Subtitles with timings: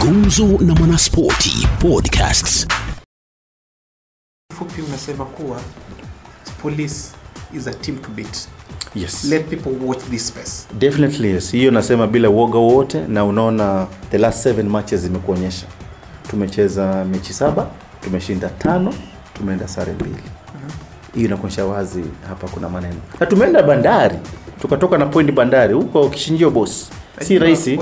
[0.00, 2.66] Gumzo na Mwanaspoti Podcasts.
[4.58, 5.60] fupi unasema kuwa
[6.62, 6.94] police
[7.56, 8.48] is a team to beat
[8.94, 9.24] Yes.
[9.24, 11.50] let people watch this space Definitely yes.
[11.52, 15.66] Hiyo nasema bila uoga wote, na unaona the last seven matches zimekuonyesha.
[16.30, 17.70] Tumecheza mechi saba,
[18.00, 18.94] tumeshinda tano,
[19.34, 20.16] tumeenda sare mbili.
[21.14, 24.18] Hiyo inakuonyesha wazi hapa kuna maneno, na tumeenda Bandari
[24.60, 26.90] tukatoka na point Bandari huko kishinjio boss,
[27.20, 27.78] si rahisi.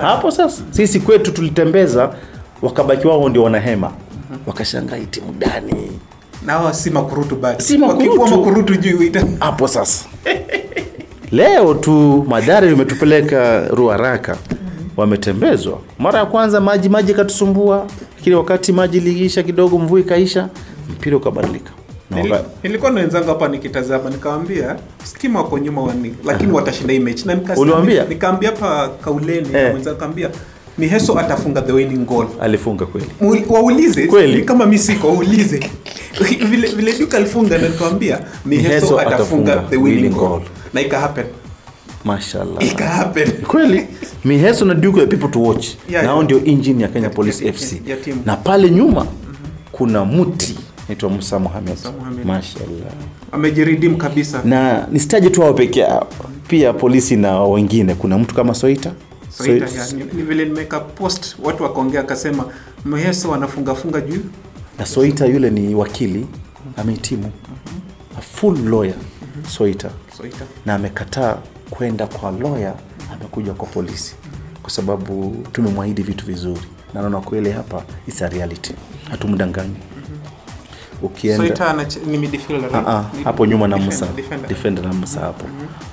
[0.00, 0.30] Hapo.
[0.30, 2.14] Sasa sisi kwetu tulitembeza,
[2.62, 3.92] wakabaki wao ndio wanahema,
[4.46, 5.92] wakashangaa timu gani
[6.46, 8.26] na si makurutu bado Si makurutu.
[8.30, 8.98] Makurutu juu
[9.40, 10.04] hapo sasa.
[11.32, 14.36] Leo tu madhara imetupeleka ruaraka
[14.96, 15.78] wametembezwa.
[15.98, 17.86] Mara ya kwanza maji maji ikatusumbua
[18.18, 20.48] lakini wakati maji iliisha kidogo mvua ikaisha
[20.90, 21.70] mpira ukabadilika
[22.10, 27.26] Waka- nilikuwa na wenzangu hapa nikitazama nikawambia stima wako nyuma wani lakini watashinda hii mechi.
[27.28, 28.04] Na Uliwaambia?
[28.04, 29.70] nikaambia hapa kauleni Eh.
[29.70, 30.30] mwenzangu kaambia
[30.78, 32.26] miheso atafunga the winning goal.
[32.40, 33.06] Alifunga kweli.
[33.48, 34.42] Waulize Kweli?
[34.42, 35.60] kama mi siko waulize.
[36.50, 40.28] Vile, vile duka alifunga na nikawambia Miheso atafunga the winning winning goal.
[40.28, 40.42] goal.
[40.74, 41.24] na ika happen.
[42.04, 42.62] Mashallah.
[42.66, 43.32] Ika happen.
[43.48, 43.86] Kweli?
[44.24, 45.66] Miheso na duke people to watch.
[45.90, 49.06] Yeah, nao ndio engine ya kenya Ya- police fc ya na pale nyuma
[49.72, 50.58] kuna muti
[50.88, 51.78] naitwa musa muhamed
[52.24, 52.92] mashallah.
[53.32, 54.42] Amejiridim kabisa.
[54.44, 56.06] Na nisitaje tu hao peke yao.
[56.48, 57.94] Pia polisi na wengine.
[57.94, 58.92] Kuna mtu kama soita?
[59.30, 61.36] Soita, Soi- ya, ni, ni vile nimeka post.
[61.42, 62.44] Watu wakaongea akasema
[62.84, 64.20] mheso wanafungafunga juu.
[64.78, 66.26] Na soita yule ni wakili
[66.76, 67.32] amehitimu.
[68.18, 68.94] A full lawyer
[69.48, 69.90] soita.
[70.16, 70.44] Soita.
[70.66, 71.36] na amekataa
[71.70, 72.74] kwenda kwa lawyer
[73.14, 74.14] amekuja kwa polisi.
[74.62, 76.60] Kwa sababu tumemwahidi vitu vizuri.
[76.94, 78.74] Na naona kweli hapa it's a reality.
[79.10, 79.74] Hatumdanganyi
[81.02, 81.46] ukienda.
[81.46, 81.74] Soita
[82.06, 84.06] ni midfielder, Ah, ah, hapo nyuma na Musa.
[84.16, 84.48] defender.
[84.48, 84.84] defender.
[84.84, 85.44] Na Musa hapo.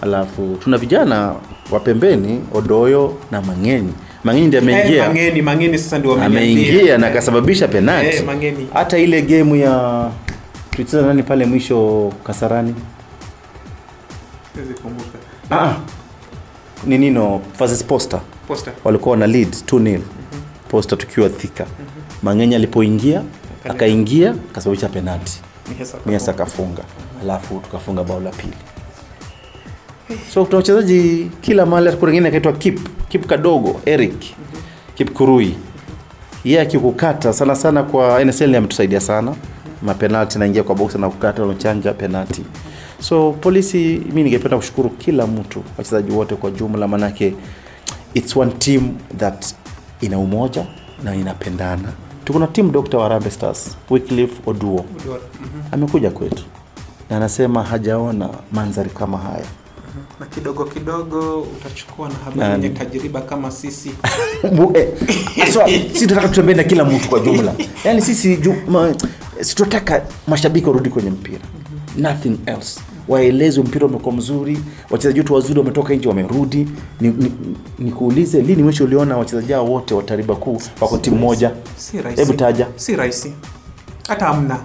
[0.02, 1.34] Alafu tuna vijana
[1.72, 3.94] wa pembeni Odoyo na Mangeni.
[4.24, 8.98] Mangeni ndiye Eh, ameingia Mangeni, Mangeni sasa ndio ameingia na Eh, akasababisha penalti Eh, hata
[8.98, 10.10] ile gemu ya
[10.72, 12.76] tulicheza nani pale mwisho Kasarani?
[15.52, 15.76] Ah, ah.
[16.86, 18.72] ni nino versus Posta Posta.
[18.84, 20.00] walikuwa na lead 2-0
[20.70, 21.66] Posta tukiwa thika.
[22.24, 23.22] Mangeni alipoingia
[23.70, 25.42] akaingia akasababisha penati,
[26.06, 26.84] Miesa akafunga
[27.22, 28.54] alafu tukafunga bao la pili.
[30.34, 34.24] So kuna wachezaji kila mahali wengine akaitwa kip kip kadogo eric
[34.96, 35.56] kip kurui.
[36.44, 39.36] Yeye akikukata sana sana kwa nsl ametusaidia sana.
[39.82, 42.44] Mapenalti naingia kwa box na kukata unachanja penalti
[43.00, 47.36] so polisi mi ningependa kushukuru kila mtu wachezaji wote kwa jumla manake
[48.14, 49.56] its one team that
[50.02, 50.66] ina umoja
[51.04, 51.94] na inapendana
[52.26, 54.86] tuko na team dr wa Harambee stars wycliffe oduo
[55.72, 56.44] amekuja kwetu.
[57.10, 59.46] Na anasema hajaona mandhari kama haya.
[60.20, 63.92] Na kidogo kidogo utachukua na habari yenye tajriba kama sisi.
[64.58, 64.88] Bu- eh,
[65.94, 67.54] si tunataka tutembee na kila mtu kwa jumla.
[67.86, 68.40] Yaani sisi
[69.42, 71.42] si tunataka mashabiki warudi kwenye mpira.
[71.98, 76.68] Nothing else waelezwe mpira umekuwa mzuri wachezaji wetu wazuri wametoka nje wamerudi.
[77.80, 81.52] Nikuulize ni, ni lini mwisho uliona wachezaji hao wote wa tariba kuu wako timu moja?
[82.16, 82.68] Hebu taja.
[82.76, 83.34] Si rahisi.
[84.08, 84.58] Hata amna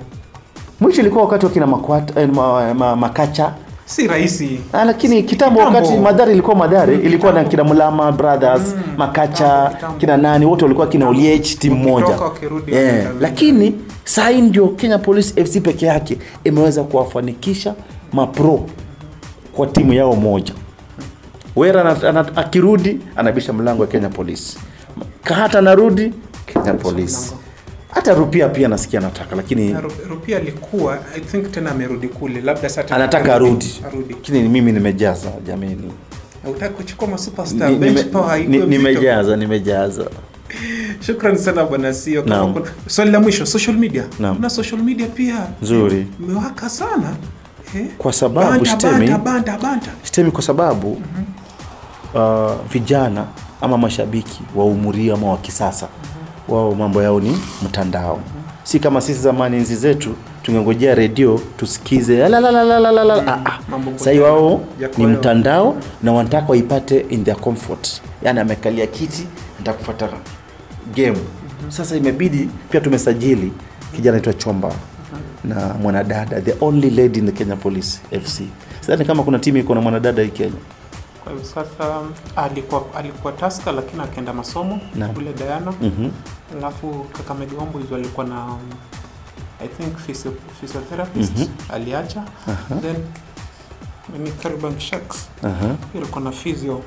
[0.81, 3.55] mwisho ilikuwa wakati wakina makwata, eh, ma, ma, makacha.
[3.85, 4.61] Si rahisi.
[4.73, 5.79] Ah, lakini kitambo Kitambo.
[5.79, 9.99] wakati madhari ilikuwa madhari ilikuwa na kina mulama brothers makacha kitambo, kitambo.
[9.99, 12.19] kina nani wote walikuwa kina oliech timu moja.
[12.67, 13.13] yeah.
[13.21, 13.75] lakini
[14.05, 17.75] sahii ndio kenya police fc peke yake imeweza kuwafanikisha
[18.13, 18.67] mapro
[19.53, 20.53] kwa timu yao moja.
[21.57, 21.97] Wera
[22.37, 24.59] akirudi anabisha mlango wa kenya police.
[25.25, 26.13] Kahata anarudi
[26.47, 27.35] kenya police.
[27.91, 29.77] Hata rupia pia nasikia anataka lakini
[30.09, 33.81] rupia alikuwa i think tena amerudi kule labda sasa anataka arudi.
[34.11, 35.93] lakini mimi nimejaza jamani,
[36.51, 40.05] utaki kuchukua masuperstar Ni- bench power nimejaza nimejaza.
[41.01, 42.23] Shukran sana bwana Sio.
[42.23, 44.05] Kama Swali la mwisho, social media.
[44.41, 45.47] na social media pia?
[45.63, 46.07] Nzuri.
[46.21, 47.17] imewaka sana
[47.77, 47.87] eh?
[47.99, 49.91] Kwa sababu, banta, Shtemi- banta, banta, banta.
[50.03, 51.03] stemi kwa sababu
[52.15, 53.25] uh, vijana
[53.61, 55.89] ama mashabiki wa umri ama wa kisasa
[56.49, 58.21] wao mambo yao ni mtandao
[58.63, 63.51] si kama sisi zamani enzi zetu tungengojea redio tusikize "Alalalalala." Ah,
[64.07, 64.11] ah.
[64.11, 64.61] Hiyo wao
[64.99, 69.27] ni mtandao na wanataka waipate in their comfort yani amekalia kiti
[69.59, 70.09] nataka kufuata
[70.97, 71.19] game
[71.69, 73.53] sasa imebidi pia tumesajili
[73.97, 74.73] kijana aitwa chomba
[75.45, 78.43] na mwanadada the only lady in the kenya police fc
[78.81, 80.57] sidhani kama kuna timu iko na mwanadada hii kenya
[81.25, 82.01] Kwa hivyo sasa
[82.37, 84.81] alikuwa alikuwa taska lakini akaenda masomo
[85.15, 85.73] kule Diana.
[85.83, 86.11] Mhm.
[86.59, 88.47] Alafu Kakamega Homeboyz alikuwa na
[89.65, 89.97] I think
[90.61, 91.75] physiotherapist mm -hmm.
[91.75, 92.23] aliacha.
[92.83, 92.97] Then
[94.19, 95.97] ni Sharks Uh -huh.
[95.97, 96.83] alikuwa na physio.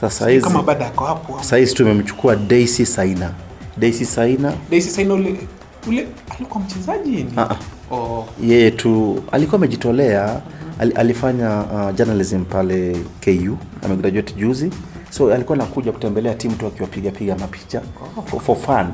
[0.00, 1.38] sasa hizi kama baada yako hapo.
[1.38, 3.32] Sasa hizi tumemchukua daisy saina
[3.76, 5.48] daisy saina Daisy Saina ule
[5.86, 7.26] ule alikuwa mchezaji?
[7.36, 7.56] Ah, ah.
[7.94, 10.40] Oh, yeye tu alikuwa amejitolea
[10.78, 14.70] al, alifanya uh, journalism pale ku amegraduate juzi.
[15.10, 17.80] So alikuwa anakuja kutembelea timu tu akiwapiga piga mapicha
[18.26, 18.86] for, for fun.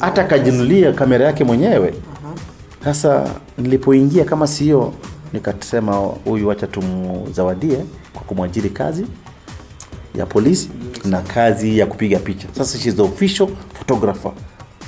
[0.00, 1.94] Hata akajinulia kamera yake mwenyewe.
[2.84, 4.92] Sasa nilipoingia kama sio
[5.32, 5.92] nikasema
[6.24, 7.78] huyu wacha tumzawadie
[8.12, 9.06] kwa kumwajiri kazi
[10.14, 10.70] ya polisi
[11.04, 12.48] na kazi ya kupiga picha.
[12.52, 14.32] Sasa she's the official photographer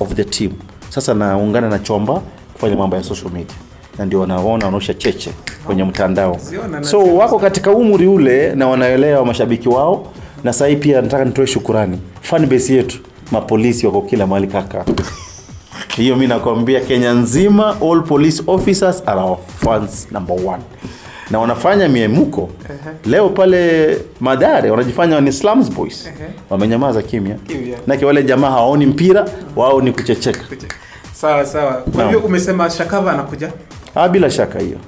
[0.00, 0.52] of the team
[0.94, 3.56] sasa naungana na chomba kufanya mambo ya social media.
[3.99, 5.31] Na ndio wanaona wanaosha cheche
[5.67, 6.38] kwenye mtandao.
[6.81, 10.06] So wako katika umri ule na wanaelewa mashabiki wao.
[10.44, 11.99] Na sahii pia nataka nitoe shukurani.
[12.20, 12.99] Fanbase yetu
[13.32, 14.85] mapolisi wako kila mahali kaka.
[15.96, 20.62] Hiyo mi nakwambia kenya nzima all police officers are our fans number one
[21.31, 22.50] na wanafanya miemuko.
[23.05, 26.09] Leo pale madhare wanajifanya ni slums boys.
[26.50, 27.37] Wamenyamaza kimya.
[27.87, 30.41] Nake wale jamaa hawaoni mpira wao ni kuchecheka.
[31.12, 31.73] Sawa sawa.
[31.75, 33.53] Kwa hiyo umesema Shakava anakuja?
[33.94, 34.79] ah, bila shaka hiyo.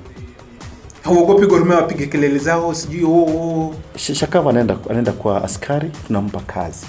[1.02, 3.74] Hauogopi Gor Mahia wapige kelele zao sijui oh, oh.
[3.96, 6.86] Shakava anaenda, anaenda kwa askari tunampa kazi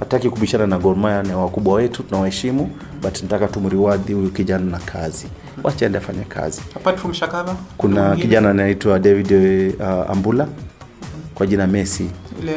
[0.00, 2.70] hataki kubishana na Gor Mahia, ni wakubwa wetu tunawaheshimu
[3.02, 5.26] but nataka tumriwadhi huyu kijana na kazi.
[5.62, 6.60] Wacha aende afanye kazi.
[6.76, 8.22] Apart from Shakava kuna mwingine?
[8.22, 9.32] kijana anaitwa david
[9.80, 10.48] uh, ambula
[11.34, 12.10] kwa jina messi.
[12.42, 12.54] Ile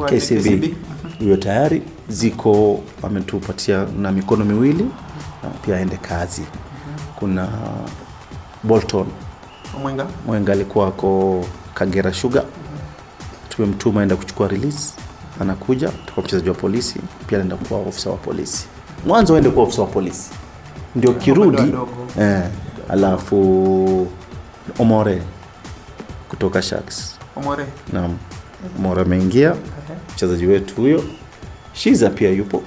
[0.00, 0.74] wa kcb
[1.18, 4.84] huyo tayari ziko ametupatia na mikono miwili
[5.42, 6.42] na pia aende kazi.
[7.16, 7.48] Kuna
[8.62, 9.06] bolton.
[9.82, 10.06] Mwenga.
[10.26, 11.44] Mwenga alikuwa ako
[11.74, 12.44] kagera sugar.
[13.48, 14.94] Tumemtuma aenda kuchukua release
[15.40, 18.66] anakuja tuka mchezaji wa polisi pia anaenda kuwa ofisa wa polisi.
[19.06, 20.30] Mwanzo aende kuwa ofisa wa polisi.
[20.96, 21.74] Ndio kirudi
[22.20, 22.42] eh,
[22.88, 24.08] alafu
[24.78, 25.22] omore
[26.28, 27.18] kutoka sharks.
[27.36, 27.66] Omore.
[27.92, 28.16] Naam.
[28.78, 29.54] Omore ameingia
[30.14, 31.04] mchezaji wetu huyo.
[31.72, 32.62] Shiza pia yupo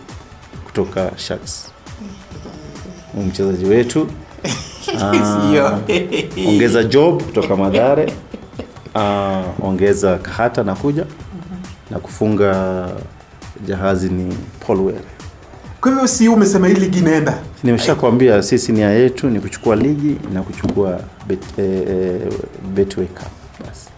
[0.65, 1.71] kutoka sharks.
[3.27, 4.07] Mchezaji wetu.
[4.85, 5.79] Sio.
[6.47, 8.13] ongeza job kutoka madhare.
[8.95, 11.05] Uh, ongeza kahata na kuja
[11.93, 12.89] na kufunga
[13.67, 14.37] jahazi ni
[14.67, 14.99] paul were
[15.81, 17.37] Kwa hivyo si umesema hii ligi inaenda?
[17.63, 22.21] Nimeshakwambia sisi nia yetu ni kuchukua ligi na kuchukua bet, eh, eh,
[22.75, 23.27] betway cup.
[23.67, 23.89] Basi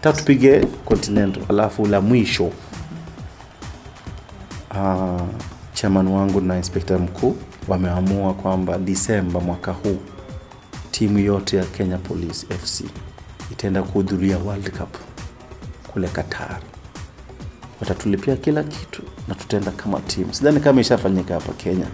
[0.00, 2.44] Tatupige continental alafu la mwisho.
[4.70, 5.20] Uh,
[5.74, 7.36] chairman wangu na inspekta mkuu
[7.68, 9.98] wameamua kwamba disemba mwaka huu
[10.90, 12.84] timu yote ya kenya police fc
[13.52, 14.96] itaenda kuhudhuria world cup
[15.92, 16.60] kule qatar
[17.82, 21.86] watatulipia kila kitu na tutaenda kama timu sidhani kama ishafanyika hapa kenya.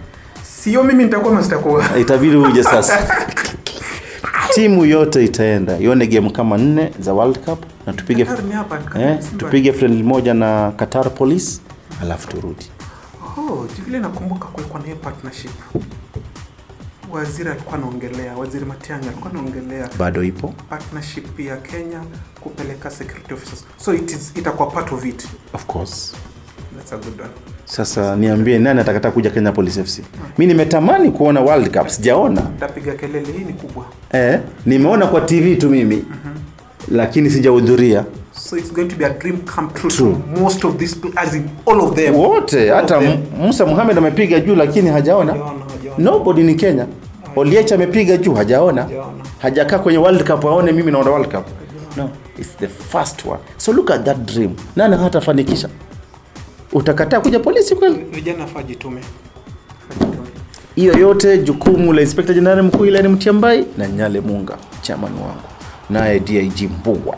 [0.43, 2.97] Sio mimi nitakuwa ama itabidi uje sasa.
[4.53, 5.77] Timu yote itaenda.
[5.77, 10.71] Ione game kama nne za world cup na tupige Qatar eh, tupige friendly moja na
[10.71, 11.59] qatar police
[12.01, 12.65] alafu turudi.
[13.37, 15.51] Oh, vile nakumbuka kulikuwa na partnership
[17.11, 20.53] waziri alikuwa anaongelea waziri matiang'i alikuwa anaongelea bado ipo?
[20.69, 21.99] partnership ya kenya
[22.41, 23.65] kupeleka security officers.
[23.77, 25.27] So it is, itakuwa part of it.
[25.53, 26.13] Of course.
[26.77, 27.29] That's a good one.
[27.65, 29.99] Sasa niambie nani atakata kuja kenya police fc
[30.37, 32.41] mi nimetamani kuona world cup sijaona.
[32.59, 33.85] Tapiga kelele hii ni kubwa.
[34.11, 36.05] Eh, nimeona kwa tv tu mimi.
[36.91, 38.05] Lakini sijahudhuria.
[38.31, 40.13] So it's going to be a dream come true, True.
[40.35, 42.15] to most of these as in all of them.
[42.15, 43.01] Wote hata
[43.37, 45.65] musa muhamed amepiga juu lakini Hajaona, hajaona.
[45.97, 46.85] Nobody ni kenya.
[47.35, 48.87] Oliech amepiga juu hajaona.
[49.41, 51.45] Hajakaa kwenye world cup aone mimi naona world cup.
[51.97, 53.39] No it's the first one.
[53.57, 54.55] So look at that dream.
[54.75, 55.69] Nani hatafanikisha?
[56.73, 57.95] Utakataa kuja polisi kweli?
[58.11, 58.45] Vijana
[60.75, 65.41] hiyo yote jukumu la inspekta jenerali mkuu ilani mtiambai na nyale munga chairman wangu.
[65.89, 67.15] Naye dig mbugwa.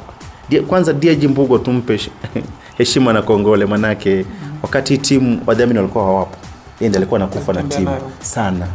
[0.68, 2.00] Kwanza dig mbugwa tumpe
[2.78, 4.26] heshima na kongole manake
[4.64, 6.38] wakati timu wadhamini walikuwa hawapo
[6.82, 8.68] yeye ndiye alikuwa nakufa na timu sana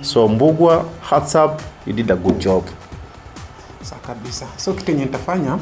[0.00, 2.64] so mbugwa hats up you did a good job
[3.82, 5.58] Sawa kabisa so kitu enye nitafanya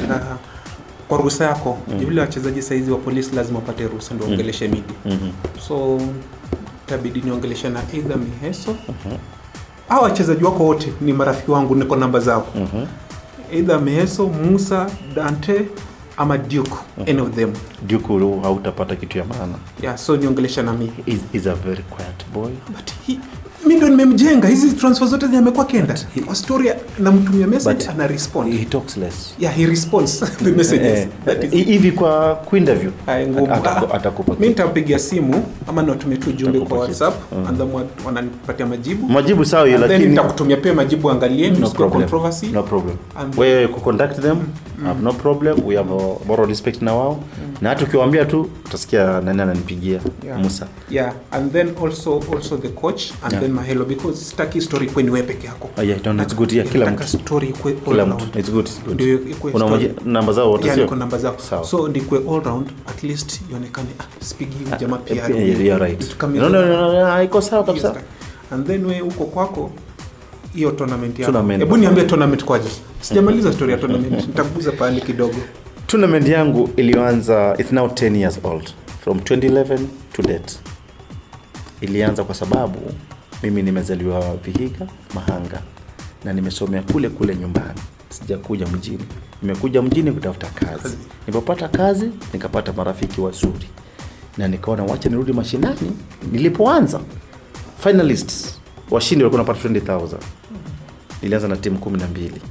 [0.00, 0.36] nataka
[1.08, 1.98] kwa ruhusa yako mm.
[1.98, 4.74] vile wachezaji saizi wa polisi lazima wapate ruhusa ndo ongeleshe mm.
[4.74, 5.32] midi mm-hmm.
[5.68, 6.00] so
[6.86, 8.76] itabidi niongeleshe na eidha miheso
[9.88, 12.86] hawa wachezaji wako wote ni marafiki wangu niko namba zao Mhm.
[13.52, 15.68] either miheso musa dante
[16.16, 16.72] ama duke
[17.06, 17.52] any of them.
[17.86, 18.06] Duke
[18.42, 19.54] hautapata kitu ya maana.
[19.82, 22.50] yeah, so niongelesha na mi Is, is a very quiet boy.
[22.68, 23.18] but he,
[23.66, 24.48] mi ndo nimemjenga.
[24.48, 25.94] Hizi transfer zote zimekuwa kenda
[26.26, 28.52] kwa story namtumia message ana respond.
[28.58, 29.34] He talks less.
[29.38, 31.08] yeah he responds the messages.
[31.26, 32.90] Eh, hivi kwa kuinterview.
[33.06, 37.46] Ah, atakupa mimi nitampigia simu ama niwatumie tu jumbe kwa whatsapp Mm.
[37.48, 37.68] and then
[38.06, 39.06] wananipatia majibu.
[39.08, 42.00] Majibu sawa hiyo, lakini nitakutumia pia majibu angalie no no problem.
[42.00, 42.46] controversy.
[42.46, 42.96] No problem.
[43.36, 44.36] wewe ku kuconduct them
[44.84, 45.60] have no problem.
[45.66, 45.88] We have
[46.26, 47.18] moral respect na wao.
[47.60, 50.38] Na hata ukiwaambia tu utasikia nani ananipigia Yeah.
[50.40, 50.66] Musa.
[50.90, 53.42] yeah and then also also the coach and Yeah.
[53.44, 56.52] then mahelo because sitaki story kweni wewe peke yako Oh, yeah, no, it's good.
[56.52, 57.04] Yeah, kila mtu.
[57.06, 58.22] story kwe all Kila round.
[58.22, 58.38] mtu.
[58.38, 58.94] It's good, it's good.
[58.94, 60.96] Ndio ikue Una namba zao wote Yeah, sio?
[60.96, 61.64] namba zao Sao.
[61.64, 66.22] so ndikwe all round at least ionekane ah, spigi jamaa pia Yeah, yeah, right.
[66.22, 67.94] No, no, no, no, no, haiko sawa kabisa.
[68.50, 69.70] And then we huko kwako
[70.56, 71.42] hiyo tournament yako.
[71.48, 72.68] Hebu niambie tournament kwaje?
[73.00, 75.34] Sijamaliza story ya tournament nitaguza pahali kidogo.
[75.86, 78.70] Tournament yangu iliyoanza it's now 10 years old.
[79.00, 79.78] From 2011
[80.12, 80.54] to date.
[81.80, 82.78] Ilianza kwa sababu
[83.42, 85.62] mimi nimezaliwa vihiga mahanga
[86.24, 87.80] na nimesomea kule kule nyumbani.
[88.08, 89.04] Sijakuja mjini.
[89.42, 90.96] Nimekuja mjini kutafuta kazi.
[91.26, 93.68] Nilipopata kazi nikapata marafiki wazuri.
[94.38, 95.92] Na nikaona wacha nirudi mashinani
[96.32, 97.00] nilipoanza.
[97.78, 98.58] Finalists
[98.90, 100.16] washindi walikuwa napata 20000
[101.22, 102.42] nilianza na timu kumi na mbili.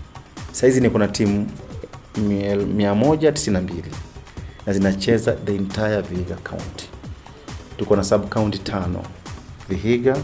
[0.52, 1.48] Sahizi niko na timu
[2.18, 3.60] mia- mia moja tisini
[4.66, 6.86] na zinacheza the entire vihiga county.
[7.78, 9.04] Tuko na sub county tano
[9.70, 10.18] vihiga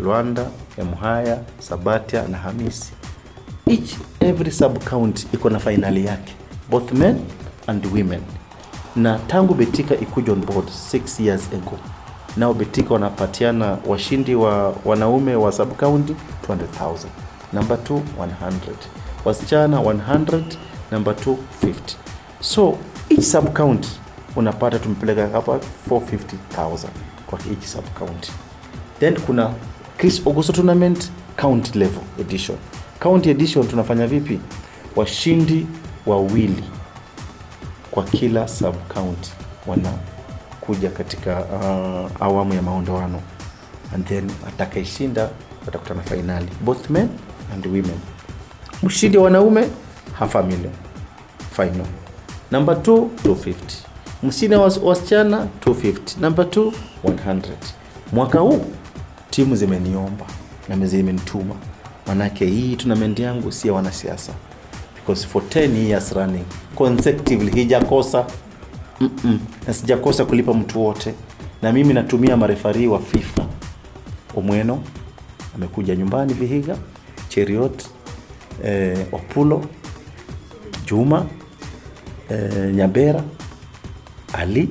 [0.00, 0.46] lwanda
[0.78, 2.92] emuhaya sabatia na hamisi.
[3.66, 6.34] Each every sub county iko na fainali yake
[6.70, 7.16] both men
[7.66, 8.20] and women.
[8.96, 11.78] Na tangu betika ikuja on board 6 years ago.
[12.36, 16.14] Nao betika wanapatiana washindi wa wanaume wa sub county
[16.48, 17.08] 200000
[17.52, 18.58] number 2 100
[19.24, 20.42] wasichana 100
[20.92, 21.74] number 2 50
[22.40, 22.78] so
[23.08, 23.88] each sub county
[24.36, 25.58] unapata tumepeleka hapa
[25.90, 26.88] 450000
[27.26, 28.32] kwa each sub county
[29.00, 29.50] then kuna
[29.96, 32.58] chris augusto tournament county level edition.
[33.00, 34.40] County edition tunafanya vipi?
[34.96, 35.66] Washindi
[36.06, 36.64] wawili
[37.90, 39.30] kwa kila sub county
[39.66, 43.20] wanakuja katika uh, awamu ya maondoano
[43.94, 45.28] and then atakaishinda
[45.66, 47.08] watakutana fainali both men
[47.54, 47.98] and women.
[48.82, 49.68] Mshindi wa wanaume?
[50.18, 50.72] Half a million.
[51.56, 51.86] Final.
[52.50, 53.54] Number 2 250
[54.22, 55.46] mshindi wa wasichana?
[55.66, 56.72] 250 number 2
[57.04, 57.40] 100
[58.12, 58.64] mwaka huu
[59.30, 60.26] timu zimeniomba
[60.68, 61.54] na zimenituma.
[62.06, 64.32] Manake hii tournament yangu si ya wanasiasa.
[64.96, 68.26] Because for 10 years running consecutively hijakosa.
[69.00, 69.40] Mm-mm.
[69.66, 71.14] na sijakosa kulipa mtu wote.
[71.62, 73.44] Na mimi natumia marefari wa fifa.
[74.36, 74.82] Omweno
[75.54, 76.76] amekuja nyumbani vihiga
[77.28, 77.84] cheriot
[78.64, 79.64] eh, opulo
[80.86, 81.26] juma
[82.30, 83.22] eh, nyabera
[84.32, 84.68] ali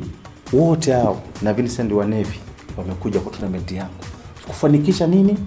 [0.54, 2.40] wote hao na vincent wanevi
[2.78, 3.94] wamekuja kwa tournament yangu.
[4.48, 5.38] Kufanikisha nini?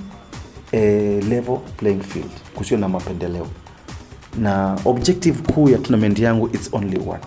[0.73, 2.31] Eh, level playing field.
[2.55, 3.47] Kusio na mapendeleo.
[4.39, 7.21] Na objective kuu ya tournament yangu its only one.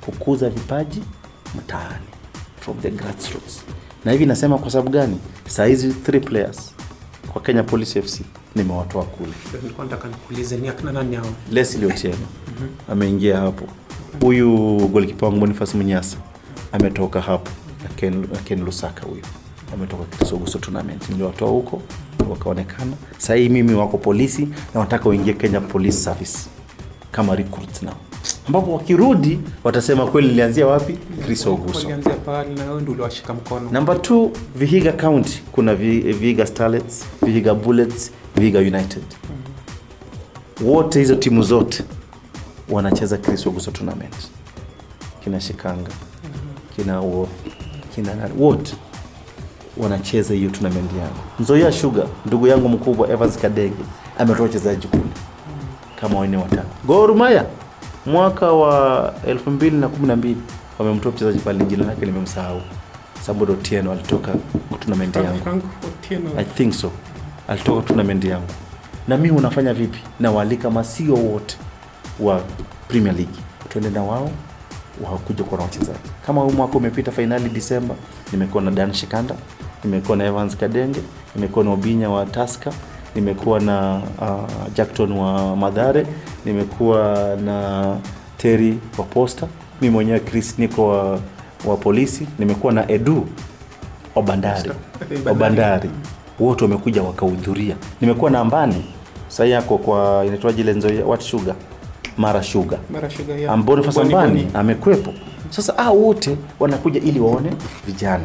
[0.00, 1.02] Kukuza vipaji
[1.58, 2.04] mtaani
[2.60, 3.64] from the grassroots.
[4.04, 5.18] Na hivi nasema kwa sababu gani?
[5.48, 6.73] Saa hizi three players
[7.34, 8.20] kwa kenya police fc
[8.54, 9.32] nimewatoa kule.
[9.62, 11.26] Nilikuwa nataka nikuulize ni akina nani hao?
[11.52, 12.26] Leslie otieno
[12.88, 13.64] ameingia hapo.
[14.20, 16.16] Huyu golikipa wangu bonifas mnyasa
[16.72, 17.50] ametoka hapo.
[17.96, 19.22] Ken, ken lusaka huyu.
[19.74, 21.08] Ametoka kisoguso tournament.
[21.08, 21.82] Niliwatoa huko
[22.30, 22.92] wakaonekana.
[23.18, 24.42] Sahii mimi wako polisi
[24.74, 26.38] na wanataka waingie kenya police service.
[27.12, 27.96] Kama recruit nao
[28.46, 31.88] ambapo wakirudi watasema kweli nilianzia wapi chris oguso
[33.72, 39.02] Namba two, Vihiga County kuna Vihiga Starlets, Vihiga Bullets, Vihiga United.
[40.64, 41.84] Wote hizo timu zote
[42.68, 44.14] wanacheza Chris Oguso tournament.
[45.24, 45.90] Kina Shikanga,
[46.76, 47.28] kina uo
[47.94, 48.74] kina nani, wote
[49.76, 51.14] wanacheza hiyo tournament yangu.
[51.40, 53.74] Mzoia Sugar, ndugu yangu mkubwa Evans Kadege
[54.18, 55.02] ametoa wachezaji kule
[56.00, 56.68] kama wanne watano.
[56.86, 57.44] Gor Mahia
[58.06, 60.34] mwaka wa 2012
[60.78, 62.60] wamemtoa mchezaji pale, jina lake nimemsahau.
[63.26, 64.34] Samuel Otieno alitoka
[64.80, 65.62] tournament yangu.
[66.38, 66.90] I think so.
[67.48, 68.46] Alitoka tournament yangu.
[69.08, 69.98] Na mimi unafanya vipi?
[70.20, 71.56] Nawaalika masio wote
[72.20, 72.42] wa
[72.88, 73.34] Premier League.
[73.68, 74.30] tuende na wao
[75.04, 75.98] wakuja kuona wachezaji.
[76.26, 77.94] Kama huu mwaka umepita fainali Disemba,
[78.32, 79.34] nimekuwa na Dan Shikanda,
[79.84, 81.00] nimekuwa na Evans Kadenge,
[81.34, 82.72] nimekuwa na Obinya wa Tusker,
[83.14, 86.06] nimekuwa na uh, Jackton wa Madhare,
[86.44, 87.84] nimekuwa na
[88.36, 89.46] Terry wa Posta,
[89.80, 91.20] mi mwenyewe Chris niko wa,
[91.64, 93.26] wa polisi, nimekuwa na Edu
[94.14, 94.70] wa Bandari,
[95.24, 95.90] wa Bandari.
[96.40, 97.76] Wote wamekuja wakahudhuria.
[98.00, 98.84] Nimekuwa na ambani
[99.28, 101.54] sasa yako kwa inaitwa ile nzoia what sugar?
[102.18, 102.78] Mara sugar.
[102.92, 103.52] Mara sugar ya.
[103.52, 105.12] Am- Boniface Ambani amekwepo.
[105.50, 107.50] Sasa ah, wote wanakuja ili waone
[107.86, 108.24] vijana,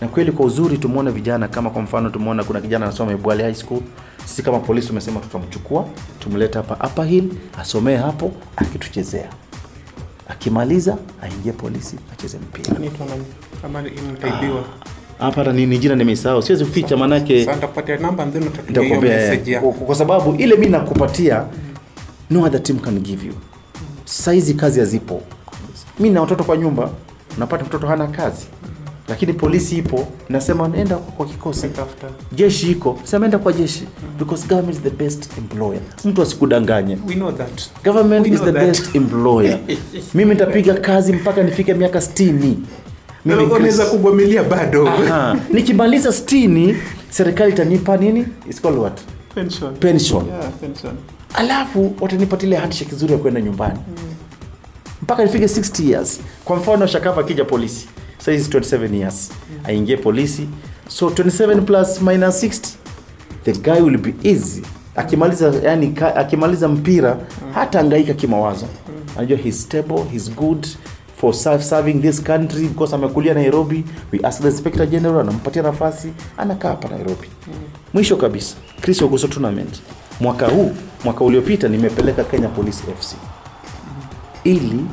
[0.00, 3.54] na kweli kwa uzuri tumeona vijana kama kwa mfano tumeona kuna kijana anasoma Ibwale High
[3.54, 3.80] School.
[4.24, 5.84] Sisi kama polisi tumesema tutamchukua
[6.18, 6.86] tumlete hapa.
[6.86, 7.24] Upper Hill
[7.58, 9.28] asomee hapo akituchezea,
[10.28, 12.76] akimaliza aingie polisi acheze mpira.
[14.12, 14.64] Mtaibiwa.
[15.18, 17.44] Hapa hata ni jina nimesahau, siwezi kuficha manake
[19.60, 21.44] kwa, kwa sababu ile mi nakupatia
[22.30, 23.32] no other team can give you.
[24.04, 25.22] Saizi kazi hazipo.
[25.98, 26.90] Mi na watoto kwa nyumba
[27.38, 28.46] napata mtoto hana kazi
[29.10, 31.66] lakini polisi ipo nasema nenda kwa kikosi.
[32.32, 33.84] Jeshi iko sema enda kwa jeshi.
[34.18, 35.80] Because government is the best employer.
[36.04, 36.98] Mtu asikudanganye.
[37.08, 37.70] We know that.
[37.84, 38.66] government is the that.
[38.66, 39.58] best employer.
[40.14, 42.54] Mimi nitapiga kazi mpaka nifike miaka 60
[43.24, 44.88] Na Mimi unaweza Chris- bado.
[45.52, 46.74] Nikimaliza 60
[47.10, 48.26] serikali itanipa nini?
[48.50, 49.00] It's called what?
[49.34, 49.74] Pension.
[49.74, 50.26] pension.
[50.26, 50.92] Yeah, pension.
[51.34, 53.78] alafu watanipatia handshake nzuri ya kwenda nyumbani.
[55.02, 56.20] Mpaka nifike 60 years.
[56.44, 57.88] Kwa mfano shakafa kija polisi
[58.24, 59.30] saizi 27 years.
[59.64, 60.48] Aingie polisi.
[60.88, 62.68] So 27 plus minus 60
[63.44, 64.62] the guy will be easy.
[64.96, 67.16] Akimaliza yani ka, akimaliza mpira
[67.54, 68.66] hata angaika kimawazo.
[69.16, 70.66] Anajua he's stable he's good
[71.16, 72.68] for serving this country.
[72.68, 77.28] Because amekulia nairobi we ask the inspector general anampatia nafasi anakaa hapa nairobi.
[77.94, 79.82] Mwisho kabisa chris ogoso tournament.
[80.20, 80.72] Mwaka huu
[81.04, 83.14] mwaka uliopita nimepeleka kenya police fc
[84.44, 84.84] ili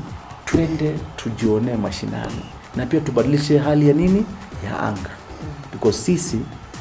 [0.45, 2.41] twende tujionee mashinani
[2.77, 4.25] na pia tubadilishe hali ya nini?
[4.65, 5.09] Ya anga.
[5.71, 6.39] Because sisi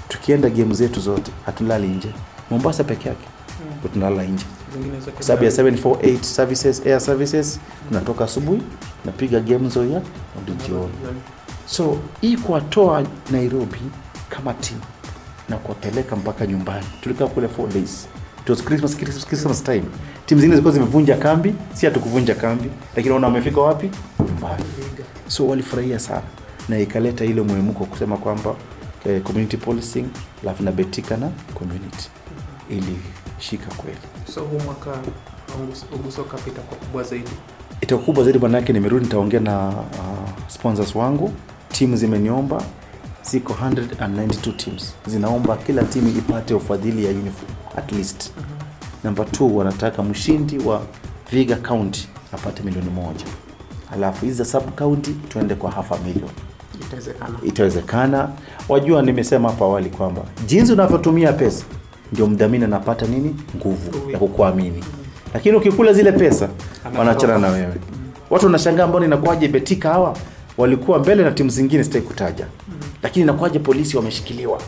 [0.09, 2.09] tukienda game zetu zote hatulali nje.
[2.51, 3.27] Mombasa peke yake
[3.85, 3.89] mm.
[3.93, 4.45] tunalala nje.
[5.15, 8.63] Kwa sababu ya 748 services air services tunatoka asubuhi
[9.05, 10.03] napiga game zoya
[10.43, 10.93] ndio jioni.
[11.67, 13.79] so hii kuwatoa nairobi
[14.29, 14.81] kama team
[15.49, 16.87] na kuwapeleka mpaka nyumbani.
[17.01, 18.09] Tulikaa kule 4 days.
[18.43, 19.85] It was Christmas, Christmas, Christmas time.
[20.27, 23.91] Timu zingine zilikuwa zimevunja kambi si hatukuvunja kambi lakini ona wamefika wapi?
[24.21, 24.65] Nyumbani
[25.29, 26.23] so walifurahia sana.
[26.69, 28.55] Na ikaleta ile muhimuko kusema kwamba
[29.07, 30.07] eh, community policing
[30.43, 32.09] alafu na betika na community.
[32.71, 33.99] Ilishika kweli.
[34.35, 34.91] So huu mwaka
[35.95, 37.31] Uguso- kapita kwa kubwa zaidi.
[37.81, 41.33] itakuwa kubwa zaidi manake nimerudi nitaongea na uh, sponsors wangu.
[41.69, 42.63] Timu zimeniomba
[43.31, 44.95] ziko 192 teams.
[45.07, 48.31] Zinaomba kila timu ipate ufadhili ya uniform at least.
[49.05, 50.83] Namba 2 wanataka mshindi wa
[51.33, 53.25] viga county apate milioni moja
[53.97, 56.31] alafu hizi za sub county tuende kwa half a million.
[56.81, 57.39] Itawezekana.
[57.43, 58.29] itawezekana.
[58.69, 61.65] Wajua nimesema hapo awali kwamba jinsi unavyotumia pesa
[62.13, 63.37] ndio mdhamini anapata nini?
[63.57, 64.85] Nguvu ya kukuamini.
[65.35, 66.49] Lakini ukikula zile pesa
[66.99, 67.75] wanachana na wewe.
[68.31, 70.17] Watu wanashangaa mbona inakuwaje betika hawa?
[70.59, 72.47] Walikuwa mbele na timu zingine sitaki kutaja.
[73.03, 74.61] Lakini inakuwaje polisi wameshikiliwa?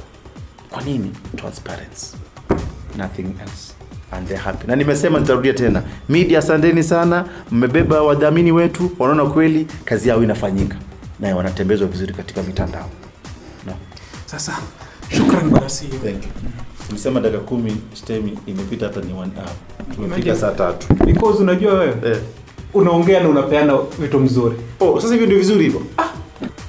[0.71, 1.13] Kwa nini?
[1.37, 2.17] Transparency.
[2.99, 3.78] Nothing else
[4.13, 9.67] and they're happy na nimesema nitarudia tena media asanteni sana mmebeba wadhamini wetu wanaona kweli
[9.85, 10.77] kazi yao inafanyika
[11.21, 12.89] na wanatembezwa vizuri katika mitandao
[13.67, 13.73] no.
[14.27, 14.53] Sasa
[15.17, 16.13] shukran bwana CEO.
[16.89, 19.51] Tumesema dakika kumi stemi imepita hata ni one hour.
[19.95, 20.95] Tumefika saa tatu.
[21.07, 22.19] Because unajua wewe Eh.
[22.75, 24.57] unaongea na unapeana vitu mzuri.
[24.81, 25.83] Oh, sasa hivi ndio vizuri hivyo.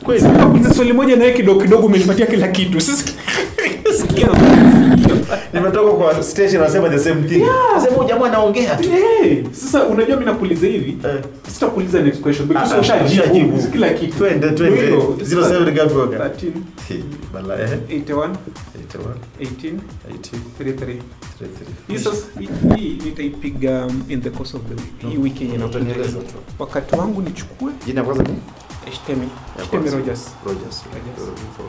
[0.04, 0.23] Kweli.
[0.23, 2.82] Nakuuliza swali moja na wewe kidogo kidogo umenipatia kila kitu.
[2.82, 3.04] Sasa
[4.02, 4.28] sikia.
[5.53, 7.39] Nimetoka kwa station nasema the same thing.
[7.41, 7.83] yeah.
[7.89, 8.89] sema jamaa anaongea tu.
[8.89, 11.21] Hey, sasa unajua mimi nakuuliza hivi Eh.
[11.53, 14.91] sitakuuliza next question because Ah, ah, ushajibu kila kitu Twende, twende.
[14.91, 16.17] 07 ngapi waga?
[16.17, 16.51] 13
[17.33, 17.69] Bala eh.
[17.89, 18.29] 81
[18.75, 21.01] 81 18 80 33
[21.39, 21.67] 33.
[21.88, 22.17] hii sasa
[22.75, 25.93] hii- nitaipiga um, in the course of the week hii wiki yenyewe inakuja.
[25.93, 26.17] Tu.
[26.59, 28.29] wakati wangu nichukue Jina kwanza ni
[28.93, 29.27] Shtemi
[29.65, 29.83] Shtemi.
[29.83, 30.31] Rogers Rogers.
[30.45, 30.83] Rogers.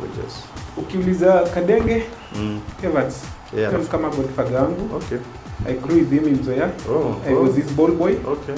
[0.02, 0.34] Rogers.
[0.76, 2.02] ukiuliza Kadenge
[2.36, 2.60] Mm.
[2.84, 3.14] Evans
[3.56, 3.72] Yeah.
[3.72, 3.86] yeah.
[3.88, 4.96] kama godfather yangu.
[4.96, 5.18] Okay.
[5.66, 7.20] I grew with him in Nzoia Oh.
[7.26, 8.54] I was his ball boy Okay.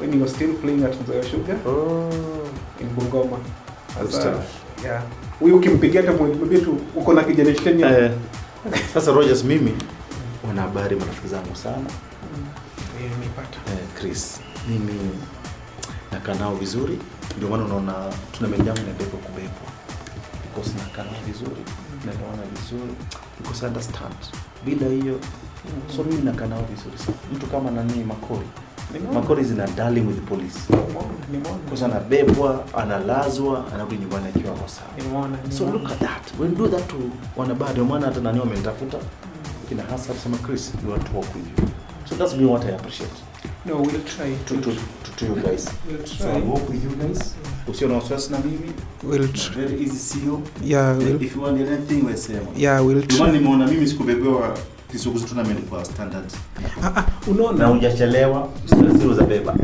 [0.00, 2.08] when he was still playing at Nzoia Sugar Oh.
[2.80, 3.38] in Bungoma
[4.00, 4.42] As a,
[4.84, 5.02] yeah
[5.40, 7.94] huyu ukimpigia hata mwambie tu uko na kijana hapo.
[7.94, 8.10] Eh,
[8.94, 9.72] sasa Rogers mimi
[10.48, 11.90] wana habari marafiki zangu sana
[13.00, 15.10] Eh, nipata eh, Chris mimi
[16.12, 16.98] nakaa nao vizuri
[17.36, 17.94] ndio maana unaona
[18.32, 19.68] tuna mengi yangu inabebwa kubebwa
[20.42, 21.62] because nakaa nao vizuri
[22.08, 22.92] naelewana vizuri
[23.38, 24.14] because understand
[24.64, 25.20] bila hiyo
[25.96, 27.16] so mimi nakaa nao vizuri sana.
[27.34, 28.46] Mtu kama nani makori.
[29.14, 30.58] Makori zina darling with police.
[31.64, 36.40] Because anabebwa analazwa anarudi nyumbani akiwa sawa so look at that.
[36.40, 36.96] When do that to
[37.36, 38.98] wanabaa ndio maana hata nani wamenitafuta
[39.68, 41.68] kina hasa kusema chris you are to work with you
[42.08, 43.27] so that's me what i appreciate
[43.68, 45.68] No, we'll try to, to, to, to, you guys.
[45.86, 47.34] We'll so I'll work with you guys.
[47.68, 49.54] Usio na wasiwasi na mimi We'll try.
[49.64, 52.40] very easy CEO Yeah, we'll, if you want anything we'll say.
[52.56, 53.16] yeah, we'll try.
[53.18, 53.30] try.
[53.32, 54.58] nimeona mimi sikubebewa
[54.92, 56.32] kisuguzi tournament kwa standard.
[56.82, 58.48] Ah, ah, na unaona hujachelewa
[58.98, 59.54] zero za beba.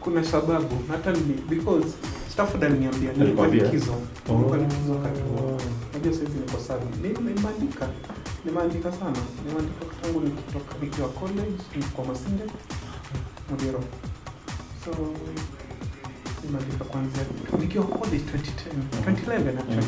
[0.00, 1.86] Kuna sababu hata mimi because
[2.32, 3.94] Stafford aliniambia nilikuwa likizo
[4.28, 4.60] nilikuwa Oh.
[4.60, 5.60] likizo wakati huo.
[5.92, 7.88] Najua saizi niko sawa Mimi nimeandika
[8.44, 9.16] nimeandika sana.
[9.46, 12.44] Nimeandika tangu nikitoka nikiwa college kwa Masinde
[13.50, 13.80] Mudiro
[14.84, 14.90] so
[16.44, 17.22] nimeandika kwanzia
[17.58, 19.82] nikiwa college 2010 2011 actually.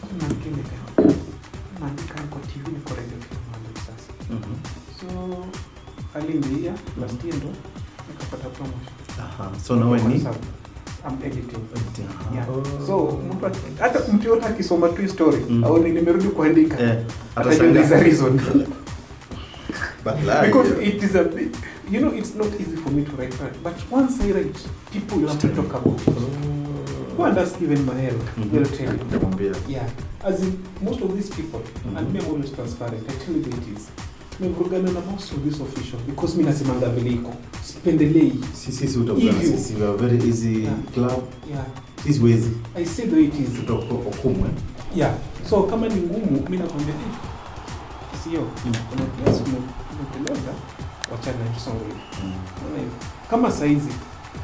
[0.00, 1.14] So naandika nika-
[1.80, 4.12] naandika niko TV niko radio kila mahali sasa.
[5.00, 5.36] So
[6.14, 7.48] aliingia last year ndo
[8.08, 8.94] nikapata promotion.
[9.20, 10.14] Aha, so nawe ni?
[10.14, 11.62] I'm editing.
[12.10, 12.34] Aha.
[12.34, 12.46] Yeah.
[12.86, 13.46] So mtu
[13.80, 15.64] hata mtu yote akisoma tu story Mm.
[15.64, 16.98] au ni nimerudi kuandika Eh,
[18.02, 18.40] reason.
[20.46, 21.56] Because it is a bit,
[21.90, 25.18] you know it's not easy for me to write that but once I write people
[25.18, 27.16] love to talk about it.
[27.16, 28.50] Go and ask even Mahel, mm-hmm.
[28.50, 29.54] they'll tell you.
[29.68, 29.88] Yeah.
[30.22, 31.96] As in most of these people mm-hmm.
[31.96, 33.90] and me I'm always transparent I tell you the it is.
[34.40, 39.40] Nimevurugana na most of these official because mi nasemanga vile iko sipendelei sisi utakuwa na
[39.42, 40.76] sisi we are very easy Yeah.
[40.94, 41.22] club.
[41.50, 41.64] Yeah.
[42.04, 43.48] Sisi wezi I say the way it is.
[43.60, 44.48] Tutaokumwe
[44.96, 45.14] yeah.
[45.50, 47.16] So kama ni ngumu mi nakwambia "Eh,
[48.24, 48.40] sio.
[48.90, 50.52] Kuna kiasi umeteleza
[51.12, 52.00] wachana na tusonge hivi
[52.66, 52.90] Unaona
[53.30, 53.88] kama saizi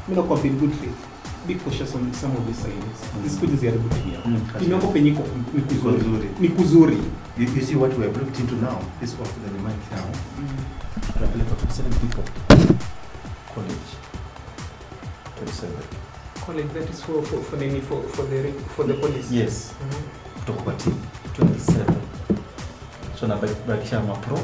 [0.07, 0.99] mi nakwambia in good faith
[1.47, 3.23] be cautious on some of these signs Mm.
[3.23, 5.23] zisikuja ziharibu timu yako Mm, timu yako penye iko
[5.53, 6.29] ni kuzuri Kuzuri.
[6.39, 6.97] ni kuzuri
[7.37, 10.05] You, you see what we have looked into now is off the mic now.
[11.13, 12.23] Tunapeleka 27 people
[13.55, 13.89] college.
[15.39, 15.71] 27.
[16.45, 19.71] college that is for for for the for for the for the police Yes.
[19.81, 20.01] Mhm.
[20.39, 20.95] Kutoka kwa team
[21.37, 21.95] 27.
[23.19, 23.35] So na
[23.67, 24.39] bakisha mapro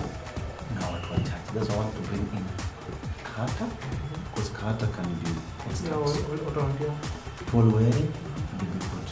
[1.70, 2.44] why want to bring in.
[3.36, 3.66] Kata
[4.30, 5.32] because Kata can do
[6.46, 6.92] watawaambia.
[7.52, 9.10] Paul will be good.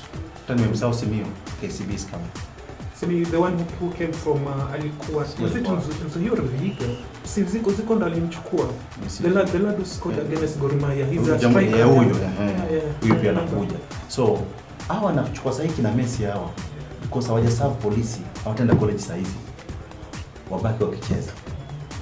[0.47, 1.26] Tani nimemsahau Simio.
[1.62, 2.32] KCB is coming.
[2.95, 5.21] So the one who- came from uh, alikuwa.
[5.23, 5.78] Was it Alikuwa.
[5.78, 8.65] Nzu- si ziko ziko ndo alimchukua.
[9.21, 10.32] The lad the lad scored Yeah.
[10.32, 12.84] against Gor Mahia he's a striker yeah, huyo Yeah, yeah.
[13.02, 13.78] huyu pia anakuja.
[14.08, 14.39] So
[14.88, 16.50] hawa wanachukua sahii kina Messi hawa.
[17.02, 19.36] Because hawajaserve polisi hawataenda college sahizi
[20.50, 21.32] wabaki wakicheza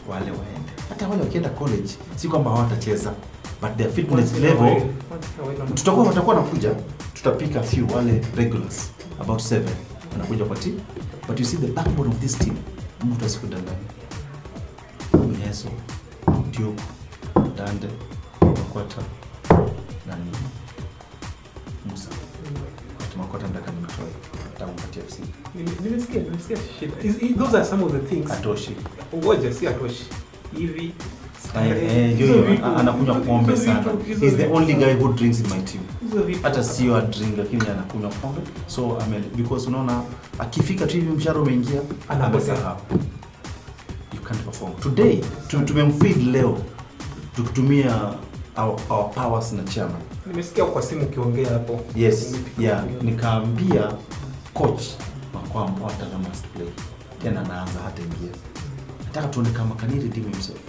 [0.10, 0.72] wale waende.
[0.90, 3.14] Hata wale wakienda college si kwamba hawatacheza
[3.62, 4.82] but their fitness level
[5.74, 6.72] tutakuwa watakuwa nakuja
[7.14, 8.90] tutapika few wale regulars
[9.22, 9.74] about seven.
[10.12, 10.80] Wanakuja kwa team.
[11.28, 12.56] But you see the backbone of this team
[13.04, 13.78] mtu asikudanganya
[15.14, 15.68] Mnyeso
[16.52, 16.80] Diop,
[17.58, 17.88] Dande
[18.42, 19.02] Makwata
[20.08, 20.18] na
[21.90, 22.10] Musa.
[23.18, 24.06] Makwata ndaka nimetoa
[24.60, 25.20] tampatia FC
[25.56, 27.36] Nime- nimesikia nimesikia shida.
[27.46, 28.32] Those are some of the things.
[28.32, 28.76] Atoshi
[29.16, 30.04] ngoja si atoshi
[30.58, 30.92] hivi
[31.56, 33.84] Eh, anakunywa pombe sana.
[34.20, 35.82] he's the only guy who drinks in my team.
[36.42, 38.42] Hata sio a drink lakini anakunywa pombe.
[38.68, 40.02] So ame, because unaona
[40.40, 42.76] akifika tu hivi mshahara umeingia Anapotea.
[44.14, 44.74] you can't perform.
[44.74, 45.22] Today
[45.66, 46.58] tumemfeed leo
[47.36, 48.14] tukitumia
[48.58, 51.80] our, our powers na chama nimesikia kwa simu ukiongea hapo.
[51.96, 52.84] Yes yeah.
[53.02, 53.92] nikaambia
[54.54, 54.84] coach
[55.34, 56.68] makwamba hata must play
[57.24, 58.36] tena anaanza hata ingia
[59.16, 60.60] nataka tuone kama can he redeem himself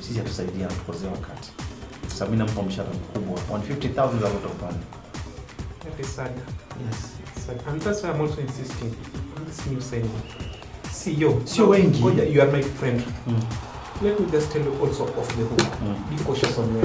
[0.00, 1.50] sisi hatusaidia tukosea wakati
[2.18, 4.78] sababu mimi nampa mshahara mkubwa 150000 za lot of money
[5.84, 6.30] That is sad.
[6.90, 7.12] yes
[7.46, 7.56] Sad.
[7.68, 8.90] And that's why I'm also insisting
[9.46, 10.10] this new saying.
[10.92, 11.40] CEO.
[11.44, 12.00] Sio wengi.
[12.34, 13.02] You are my friend.
[13.26, 13.42] mm.
[14.02, 15.60] Let me just tell you also off the hook.
[15.82, 15.96] Mm.
[16.10, 16.82] Be cautious on him.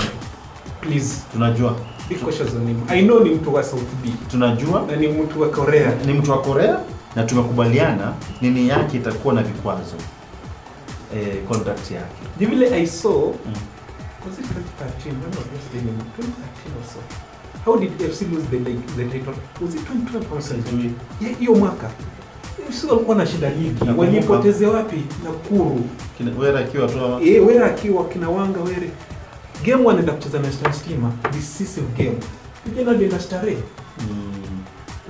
[0.82, 1.76] Please, tunajua
[2.10, 2.82] be cautious on him.
[2.90, 4.10] I know ni mtu wa South B.
[4.32, 5.96] tunajua Na ni mtu wa Korea.
[6.06, 6.80] ni mtu wa korea
[7.16, 9.96] na tumekubaliana nini yake itakuwa na vikwazo
[11.16, 13.54] eh, contract yake Ni vile I saw mm.
[14.26, 15.12] was it 2013?
[15.12, 15.88] When was this thing?
[15.88, 17.00] 2013 or so.
[17.66, 19.34] How did FC lose the league, the title?
[19.62, 20.94] Was it 2012 or something?
[21.40, 21.90] Hiyo mwaka.
[22.70, 23.84] FC walikuwa na shida ligi.
[23.98, 25.04] walipoteze wapi?
[25.24, 25.82] Nakuru.
[26.18, 28.92] Kina- wera akiwa tu Eh, Wera akiwa kina Wanga Were.
[29.66, 32.18] Game wanaenda kucheza na Star Stima, decisive game.
[32.66, 33.58] Vijana ndio starehe.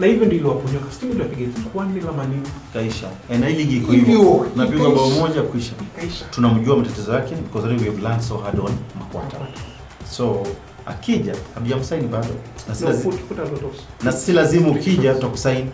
[0.02, 0.92] Na hivyo ndio iliwaponyoka.
[0.92, 2.42] Stima ndio wapiga kwani kwa nini?
[2.74, 3.08] Kaisha.
[3.32, 5.72] Eh, na hii ligi iko Hivyo, napigwa bao moja kuisha.
[6.00, 6.26] Kaisha.
[6.26, 9.38] tunamjua matatizo yake because we have learned so hard on makwata.
[10.12, 10.44] So
[10.86, 12.28] akija hatujamsaini bado.
[14.04, 15.70] Na si lazima ukija tutakusaini.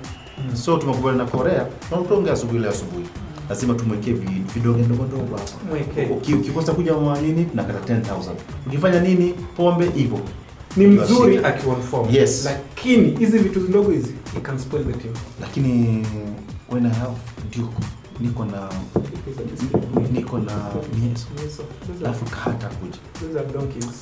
[0.54, 1.66] So tumekubaliana na korea.
[1.92, 3.06] Na utonge asubuhi leo asubuhi.
[3.50, 6.13] Lazima tumwekee vi- vidonge ndogo ndogo hapa.
[6.36, 8.36] Ukikosa kuja mwa nini tunakata 10000
[8.68, 10.20] ukifanya nini pombe hivyo
[10.78, 12.16] ni mzuri akiwa form.
[12.16, 12.46] Yes.
[12.46, 15.13] Lakini hizi vitu ndogo hizi it can spoil the team.
[15.42, 16.06] lakini
[16.70, 17.16] when I have
[17.58, 17.78] Duke
[18.20, 18.70] niko na
[20.12, 20.54] niko na
[21.00, 21.63] mieso so
[22.06, 22.98] alafu hata kuja.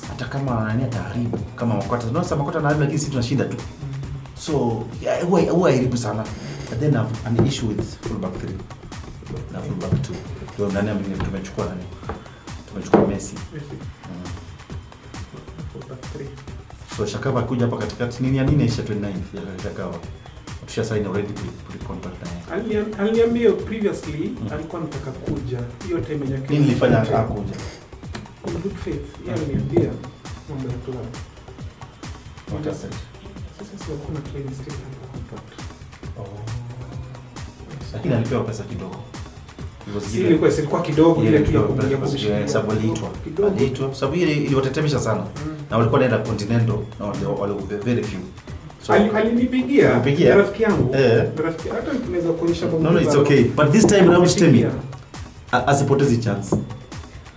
[0.08, 3.56] hata kama nani ataharibu kama makota unaona makota anaharibu lakini sisi tunashinda tu.
[4.38, 6.24] So yeah, huwa huwa haribu sana.
[6.70, 8.50] But then I've an issue with fullback 3
[9.52, 9.96] na fullback 2
[10.54, 11.82] ndio nani ambaye tumechukua nani?
[12.68, 13.34] Tumechukua Messi.
[13.54, 13.66] Messi.
[13.72, 14.30] mm.
[16.96, 19.04] So Shakava kuja hapa katikati nini ya nini isha 29
[19.56, 19.98] ya Shakava
[20.66, 22.16] tusha sign already pre, contract
[22.50, 25.58] na yeye aliniambia previously alikuwa anataka kuja.
[25.86, 27.54] Hiyo time yenye nini nilifanya akuja
[28.46, 29.26] in good faith.
[29.26, 29.90] Yeye aliniambia
[30.48, 31.06] mambo ya club
[32.52, 32.94] what happened?
[33.58, 34.74] Sasa sio kuna training still
[35.12, 35.60] contract.
[36.18, 36.26] Oh.
[37.92, 38.96] lakini alipewa pesa kidogo
[40.14, 41.52] ilikuwa kidogo ile tu
[42.32, 43.08] ya sababu aliitwa
[43.56, 45.20] aliitwa sababu ile iliwatetemesha sana.
[45.20, 45.52] Mm.
[45.70, 48.20] na walikuwa naenda continental na wale wale very few.
[48.86, 50.34] So alinipigia Alinipigia?
[50.36, 50.94] rafiki yangu.
[50.96, 51.24] Eh.
[51.44, 53.44] rafiki hata tunaweza kuonyesha no no it's okay.
[53.44, 54.70] But this time round tell me Alinipigia.
[55.52, 56.56] a- asipoteze chance.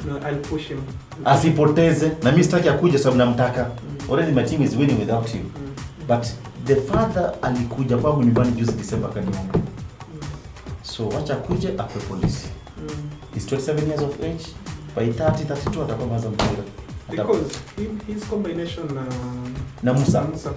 [0.07, 0.77] No I'll push him.
[1.25, 3.67] Asipoteze na mimi sitaki akuja sababu namtaka.
[4.12, 5.41] Already my team is winning without you.
[5.41, 5.69] Mm.
[6.07, 6.25] but
[6.65, 9.59] the father alikuja kwangu nyumbani juzi December akaniomba
[10.99, 12.47] so wacha kuje akwe polisi.
[12.77, 13.09] Mm.
[13.33, 14.45] He's 27 years of age.
[14.95, 16.63] By 30 32 atakuwa maza mpira
[17.12, 17.59] because
[18.07, 19.03] his combination na
[19.83, 20.21] na Musa.
[20.21, 20.53] Musa.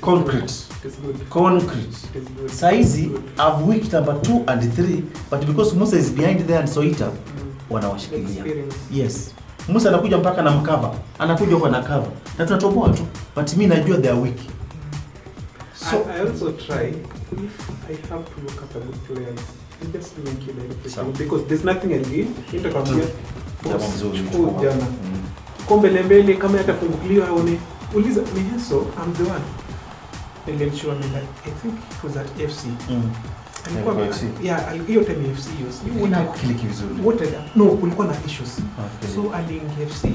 [0.00, 0.44] Concrete.
[0.44, 0.94] is
[1.28, 1.96] concrete.
[2.46, 3.68] Is saizi Good.
[3.68, 7.52] Week number 2 and 3 but because Musa is behind there and Soita Mm.
[7.70, 8.44] wanawashikilia.
[8.92, 9.34] Yes.
[9.68, 12.10] Musa anakuja mpaka na mkava anakuja huko na cover.
[12.38, 13.02] Na tunatoboa tu
[13.36, 14.38] but mimi najua they are weak.
[15.74, 19.40] So I, I also try if I have to look at a good players
[19.82, 20.54] I just make you
[21.18, 21.88] because there's nothing
[22.52, 23.04] nitakwambia
[23.64, 24.86] Jamaa jana.
[25.04, 25.20] Mm.
[25.68, 27.58] kombe la mbele kama yatafunguliwa aone
[27.94, 29.44] uliza Miheso I'm the one.
[30.46, 33.10] Nilimshua mimi I think it was at FC Mm.
[33.66, 35.72] alikuwa Alikuwa yeah hiyo time FC hiyo.
[35.72, 36.94] Sijui Ina kiliki vizuri.
[37.04, 37.24] Wote
[37.56, 38.58] no kulikuwa na issues.
[38.58, 39.14] Okay.
[39.14, 40.08] so aliingia FC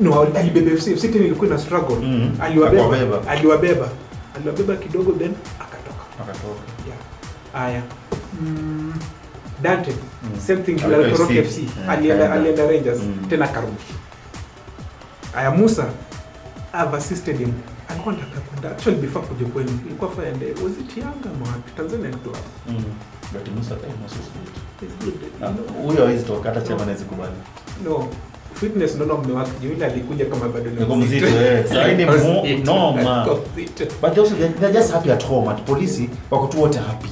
[0.00, 1.96] no alibeba FC FC tena ilikuwa na struggle.
[1.96, 2.36] Mm.
[2.40, 3.28] aliwabeba.
[3.28, 3.88] Aliwabeba.
[4.36, 6.04] Aliwabeba kidogo then akatoka.
[6.20, 6.62] Akatoka.
[6.86, 7.64] Yeah.
[7.66, 7.82] Aya.
[8.40, 8.92] Mm,
[9.62, 9.90] Dante.
[10.22, 10.40] Mm.
[10.40, 11.38] Same thing Alikuwa FC.
[11.38, 11.60] FC.
[11.88, 13.26] Alienda alienda Rangers Mm.
[13.30, 13.76] tena karudi.
[15.36, 15.84] Aya Musa
[16.72, 17.52] have assisted him.
[17.88, 19.70] Alikuwa anataka kwenda actually before kuja kwenu.
[19.86, 21.70] Ilikuwa ende was it Yanga ama wapi?
[21.76, 22.36] Tanzania club.
[22.68, 22.84] Mm.
[23.32, 24.54] But Musa eh, Musa is good.
[24.82, 25.14] It's good.
[25.40, 25.48] Na
[25.82, 27.32] huyo hawezi toka hata chama hawezi kubali
[27.84, 28.08] No.
[28.54, 29.44] Fitness ndo ndo mume.
[29.62, 31.64] Yule alikuja kama bado ni mzito, eh.
[31.68, 32.04] Sasa ni
[32.64, 33.26] noma.
[34.02, 37.08] But also they're, they're just happy at home at polisi wako tu wote happy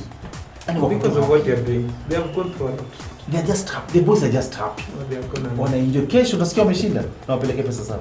[0.69, 1.91] yani wako Because of what they are doing.
[2.09, 2.85] They have gone through a lot.
[3.31, 3.93] they're just trapped.
[3.93, 4.81] the boys are just trapped.
[4.99, 8.01] What they have gone and- wanaenjoy kesho utasikia wameshinda na wapeleke pesa zao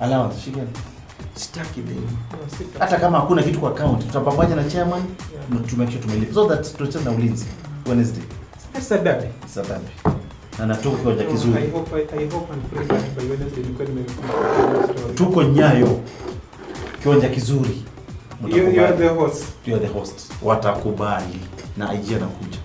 [0.00, 0.66] allowance shikeni
[1.34, 2.38] sitaki deni No,
[2.78, 4.06] hata kama hakuna kitu kwa account.
[4.06, 5.02] Tutapambana na chairman
[5.52, 5.66] Yeah.
[5.70, 7.46] to make sure tumelipa so that tunacheza na ulinzi.
[7.86, 8.22] Wednesday.
[8.72, 9.26] That's a daddy.
[9.44, 9.90] it's a derby
[10.58, 11.24] na natoka kiwanja
[11.58, 16.00] I hope, I, I hope and pray that by Wednesday nilikuwa nimekuwa tuko nyayo.
[17.02, 17.82] Kiwanja kizuri
[18.44, 19.44] You, you are the host.
[19.66, 20.32] you are the host.
[20.42, 21.40] Watakubali.
[21.76, 22.58] Na IG anakuja.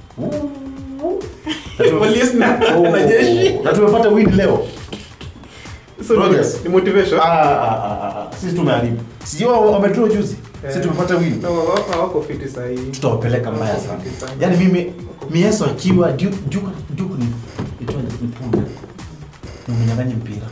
[1.99, 2.59] Police na.
[2.77, 4.67] Oh, na tumepata win leo.
[6.07, 6.63] So Rogers.
[6.63, 7.19] ni motivation.
[7.19, 9.01] Ah, ah, ah, ah, sisi tumeharibu.
[9.23, 10.35] Sijua wamedraw juzi.
[10.67, 10.83] Sisi Eh.
[10.83, 11.41] tumepata win.
[11.41, 12.77] No, wako wako fiti sahi.
[12.77, 13.99] tutawapeleka mbaya sana.
[14.39, 14.93] yaani mimi
[15.29, 16.37] mieso akiwa Duke
[16.95, 17.27] Duke ni
[17.81, 20.47] itwaje ni punda ni mpira.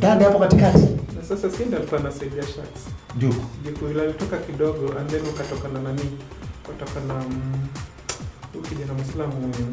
[0.00, 0.78] Dada hapo katikati
[1.30, 2.80] Na si ndio alikuwa anasaidia Sharks.
[3.18, 6.00] Duke Jiku alitoka kidogo and then ukatoka na nani?
[6.66, 7.66] Kutoka na mm,
[8.52, 9.66] huyu kijana Muislamu huyu.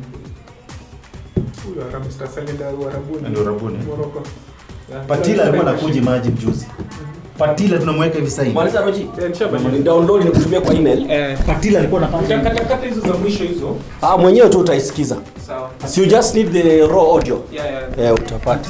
[1.66, 3.30] Huyu Arabu Stars alienda Uarabuni.
[3.30, 3.78] Ndio Uarabuni.
[3.78, 4.24] Morocco.
[5.08, 6.68] Patila alikuwa anakuja maji mjuzi
[7.38, 9.02] Patila tunamweka hivi sasa maliza Roji.
[9.02, 9.62] Eh.
[9.72, 11.12] Ni download ni kutumia kwa email.
[11.12, 13.76] Eh, Patila alikuwa anapata katakata hizo za mwisho hizo.
[14.02, 15.18] Ah, mwenyewe tu utaisikiza.
[15.48, 15.70] Sawa.
[15.88, 17.42] So you just need the raw audio.
[17.54, 18.00] Yeah, yeah.
[18.00, 18.70] Eh, utapata.